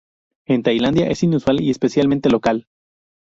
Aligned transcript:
En 0.47 0.63
Tailandia, 0.63 1.11
es 1.11 1.21
inusual 1.21 1.61
y 1.61 1.69
especialmente 1.69 2.31
local. 2.31 2.65